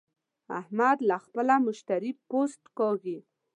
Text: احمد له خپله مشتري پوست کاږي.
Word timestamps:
احمد 0.59 0.97
له 1.09 1.17
خپله 1.25 1.55
مشتري 1.67 2.11
پوست 2.29 2.61
کاږي. 2.77 3.17